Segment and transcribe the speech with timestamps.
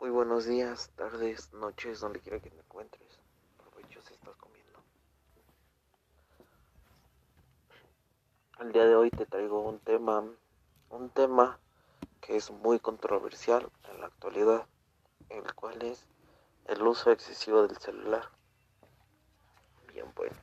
[0.00, 3.18] Muy buenos días, tardes, noches, donde quiera que te encuentres.
[3.56, 4.78] Provecho si estás comiendo.
[8.60, 10.22] El día de hoy te traigo un tema,
[10.90, 11.58] un tema
[12.20, 14.66] que es muy controversial en la actualidad,
[15.30, 16.06] el cual es
[16.66, 18.30] el uso excesivo del celular.
[19.92, 20.36] Bien, bueno.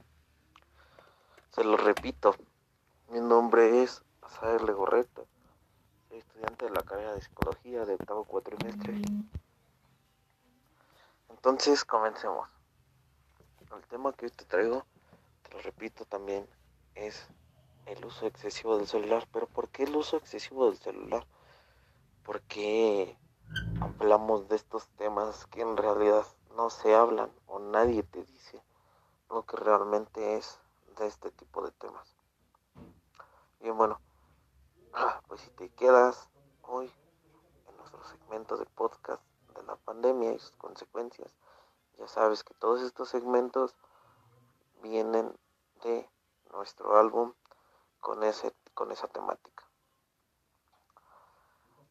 [1.52, 2.36] Se lo repito,
[3.08, 5.22] mi nombre es Asael Legorreta,
[6.09, 9.02] soy estudiante de la carrera de psicología de octavo cuatrimestre.
[11.45, 12.49] Entonces, comencemos.
[13.72, 14.84] El tema que hoy te traigo,
[15.44, 16.49] te lo repito también,
[16.95, 17.27] es
[17.86, 19.27] el uso excesivo del celular.
[19.31, 21.27] Pero ¿por qué el uso excesivo del celular?
[22.23, 23.16] Porque
[23.80, 28.64] hablamos de estos temas que en realidad no se hablan o nadie te dice
[29.30, 30.59] lo que realmente es
[30.98, 32.16] de este tipo de temas.
[33.59, 34.02] Bien, bueno,
[35.27, 36.27] pues si te quedas
[36.64, 36.92] hoy
[37.67, 39.22] en nuestro segmento de podcast
[39.66, 41.35] la pandemia y sus consecuencias,
[41.97, 43.75] ya sabes que todos estos segmentos
[44.81, 45.38] vienen
[45.83, 46.09] de
[46.52, 47.33] nuestro álbum
[47.99, 49.63] con, ese, con esa temática.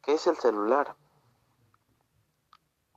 [0.01, 0.95] ¿Qué es el celular?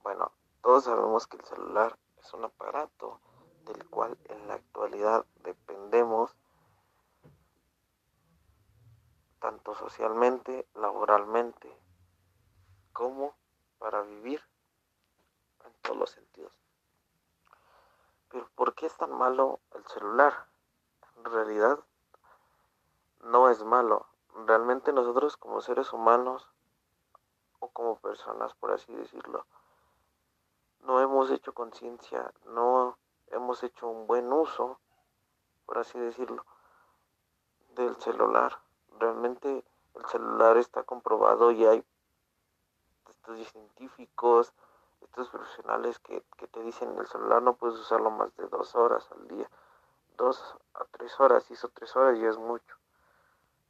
[0.03, 0.31] Bueno,
[0.63, 3.21] todos sabemos que el celular es un aparato
[3.65, 6.35] del cual en la actualidad dependemos
[9.41, 11.75] tanto socialmente, laboralmente,
[12.93, 13.35] como
[13.79, 14.43] para vivir
[15.99, 16.53] los sentidos.
[18.31, 20.47] Pero ¿por qué es tan malo el celular?
[21.17, 21.79] En realidad
[23.21, 24.07] no es malo.
[24.47, 26.49] Realmente nosotros como seres humanos
[27.61, 29.47] o como personas, por así decirlo,
[30.81, 32.97] no hemos hecho conciencia, no
[33.29, 34.79] hemos hecho un buen uso,
[35.67, 36.45] por así decirlo,
[37.75, 38.61] del celular.
[38.99, 41.85] Realmente el celular está comprobado y hay
[43.09, 44.53] estudios científicos,
[45.01, 49.29] estos profesionales que, te dicen el celular no puedes usarlo más de dos horas al
[49.29, 49.49] día.
[50.17, 52.77] Dos a tres horas, eso tres horas ya es mucho.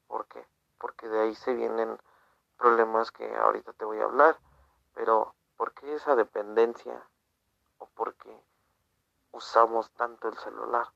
[0.07, 0.47] ¿Por qué?
[0.79, 1.99] Porque de ahí se vienen
[2.57, 4.39] problemas que ahorita te voy a hablar.
[4.95, 7.03] Pero, ¿por qué esa dependencia?
[7.79, 8.35] ¿O por qué
[9.33, 10.89] usamos tanto el celular?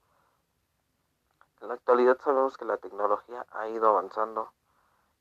[1.61, 4.53] En la actualidad sabemos que la tecnología ha ido avanzando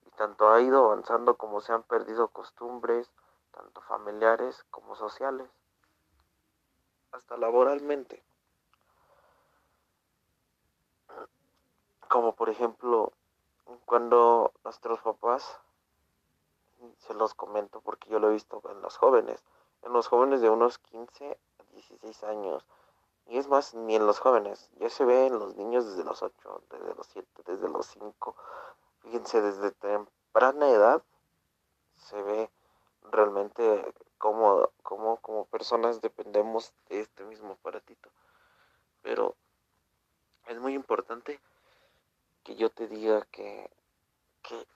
[0.07, 3.11] y tanto ha ido avanzando como se han perdido costumbres,
[3.51, 5.49] tanto familiares como sociales,
[7.11, 8.23] hasta laboralmente.
[12.07, 13.13] Como por ejemplo,
[13.85, 15.59] cuando nuestros papás,
[16.97, 19.43] se los comento porque yo lo he visto en los jóvenes,
[19.83, 22.65] en los jóvenes de unos 15 a 16 años,
[23.27, 26.21] y es más, ni en los jóvenes, ya se ve en los niños desde los
[26.21, 28.35] 8, desde los 7, desde los 5,
[28.99, 31.03] fíjense, desde temprana edad
[31.95, 32.51] se ve
[33.03, 38.09] realmente como, como, como personas dependemos de este mismo aparatito.
[39.03, 39.35] Pero
[40.47, 41.39] es muy importante
[42.43, 43.69] que yo te diga que,
[44.41, 44.67] que,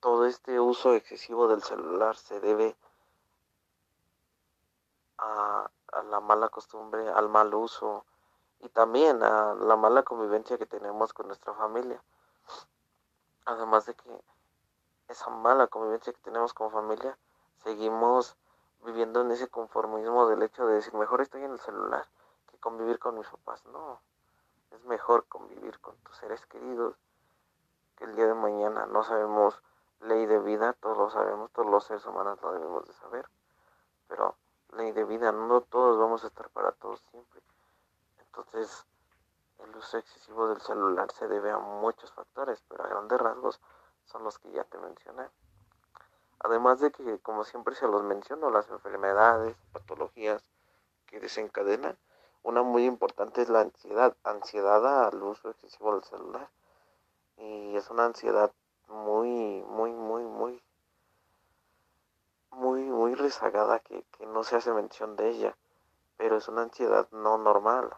[0.00, 2.74] todo este uso excesivo del celular se debe
[5.18, 8.06] a, a, la mala costumbre, al mal uso
[8.60, 12.02] y también a la mala convivencia que tenemos con nuestra familia.
[13.44, 14.24] Además de que
[15.08, 17.18] esa mala convivencia que tenemos como familia,
[17.62, 18.38] seguimos
[18.84, 22.06] viviendo en ese conformismo del hecho de decir, mejor estoy en el celular
[22.50, 23.64] que convivir con mis papás.
[23.66, 24.00] No,
[24.70, 26.96] es mejor convivir con tus seres queridos,
[27.96, 29.62] que el día de mañana no sabemos
[30.00, 33.28] ley de vida, todos lo sabemos, todos los seres humanos lo debemos de saber,
[34.08, 34.36] pero
[34.72, 37.40] ley de vida, no todos vamos a estar para todos siempre.
[38.18, 38.86] Entonces,
[39.58, 43.60] el uso excesivo del celular se debe a muchos factores, pero a grandes rasgos
[44.06, 45.28] son los que ya te mencioné.
[46.44, 50.44] Además de que, como siempre se los menciono, las enfermedades, patologías
[51.06, 51.96] que desencadenan,
[52.42, 56.50] una muy importante es la ansiedad, ansiedad al uso excesivo del celular.
[57.36, 58.52] Y es una ansiedad
[58.88, 60.62] muy, muy, muy, muy,
[62.50, 65.56] muy, muy rezagada que, que no se hace mención de ella,
[66.16, 67.94] pero es una ansiedad no normal,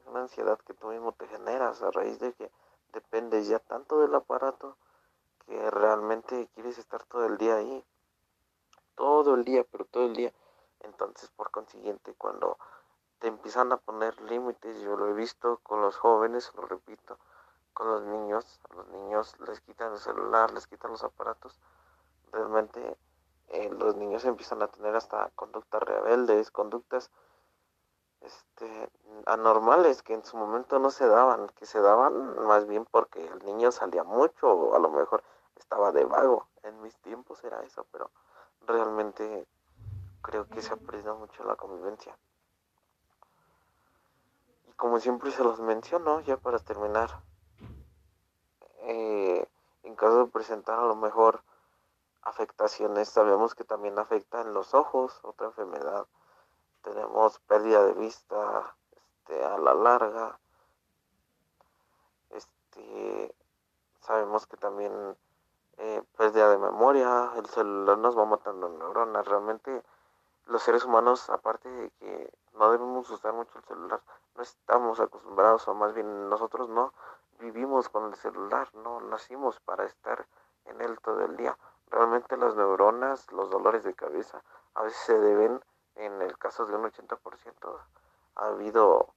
[0.00, 2.50] es una ansiedad que tú mismo te generas a raíz de que
[2.94, 4.78] dependes ya tanto del aparato
[5.46, 7.84] que realmente quieres estar todo el día ahí.
[8.94, 10.32] Todo el día, pero todo el día.
[10.80, 12.58] Entonces, por consiguiente, cuando
[13.18, 17.18] te empiezan a poner límites, yo lo he visto con los jóvenes, lo repito,
[17.72, 21.58] con los niños, a los niños les quitan el celular, les quitan los aparatos,
[22.32, 22.96] realmente
[23.48, 27.10] eh, los niños empiezan a tener hasta conductas rebeldes, conductas
[28.22, 28.90] este,
[29.26, 33.38] anormales que en su momento no se daban, que se daban más bien porque el
[33.44, 35.22] niño salía mucho o a lo mejor
[35.62, 36.48] estaba de vago.
[36.62, 38.10] En mis tiempos era eso, pero
[38.66, 39.46] realmente
[40.20, 42.16] creo que se ha perdido mucho la convivencia.
[44.68, 47.22] Y como siempre se los menciono, ya para terminar,
[48.82, 49.46] eh,
[49.82, 51.42] en caso de presentar a lo mejor
[52.22, 56.06] afectaciones, sabemos que también afecta en los ojos, otra enfermedad.
[56.82, 60.38] Tenemos pérdida de vista este, a la larga.
[62.30, 63.34] Este,
[64.00, 64.92] sabemos que también
[65.84, 69.26] eh, pérdida de memoria, el celular nos va matando neuronas.
[69.26, 69.82] Realmente
[70.46, 74.00] los seres humanos, aparte de que no debemos usar mucho el celular,
[74.36, 76.92] no estamos acostumbrados, o más bien nosotros no
[77.40, 80.24] vivimos con el celular, no nacimos para estar
[80.66, 81.58] en él todo el día.
[81.90, 84.40] Realmente las neuronas, los dolores de cabeza,
[84.74, 85.64] a veces se deben,
[85.96, 87.80] en el caso de un 80%,
[88.36, 89.08] ha habido,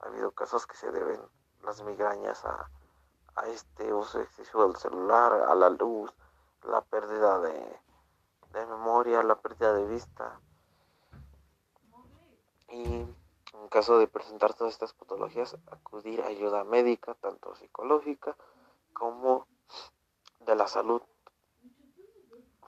[0.00, 1.20] ha habido casos que se deben
[1.62, 2.70] las migrañas a,
[3.38, 6.12] a este uso excesivo del celular, a la luz,
[6.64, 7.80] la pérdida de,
[8.52, 10.40] de memoria, la pérdida de vista.
[12.70, 18.36] Y en caso de presentar todas estas patologías, acudir a ayuda médica, tanto psicológica
[18.92, 19.46] como
[20.40, 21.02] de la salud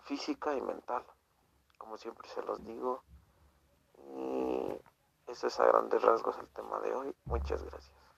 [0.04, 1.04] física y mental,
[1.78, 3.02] como siempre se los digo.
[3.98, 7.14] Y eso es a grandes rasgos el tema de hoy.
[7.24, 8.09] Muchas gracias.